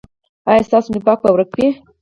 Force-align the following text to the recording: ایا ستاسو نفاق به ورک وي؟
ایا 0.49 0.67
ستاسو 0.67 0.89
نفاق 0.95 1.17
به 1.23 1.29
ورک 1.33 1.51
وي؟ 1.57 1.67